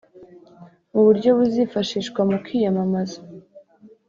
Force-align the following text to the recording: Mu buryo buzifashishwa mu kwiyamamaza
Mu 0.93 1.01
buryo 1.07 1.29
buzifashishwa 1.37 2.21
mu 2.29 2.37
kwiyamamaza 2.43 3.19